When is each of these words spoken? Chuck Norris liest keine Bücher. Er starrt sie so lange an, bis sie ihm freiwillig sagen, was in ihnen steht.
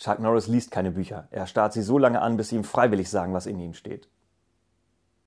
Chuck 0.00 0.18
Norris 0.18 0.46
liest 0.46 0.70
keine 0.70 0.92
Bücher. 0.92 1.28
Er 1.30 1.46
starrt 1.46 1.74
sie 1.74 1.82
so 1.82 1.98
lange 1.98 2.22
an, 2.22 2.38
bis 2.38 2.48
sie 2.48 2.56
ihm 2.56 2.64
freiwillig 2.64 3.10
sagen, 3.10 3.34
was 3.34 3.44
in 3.44 3.60
ihnen 3.60 3.74
steht. 3.74 4.08